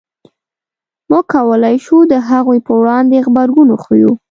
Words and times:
موږ 1.09 1.23
کولای 1.33 1.75
شو 1.85 1.97
د 2.11 2.13
هغوی 2.29 2.59
په 2.67 2.71
وړاندې 2.81 3.23
غبرګون 3.25 3.67
وښیو. 3.71 4.11